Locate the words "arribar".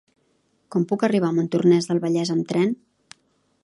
1.09-1.31